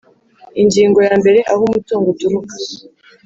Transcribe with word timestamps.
Ingingo 0.61 0.99
ya 1.07 1.13
mbere 1.21 1.39
aho 1.51 1.61
umutungo 1.69 2.07
uturuka 2.13 2.55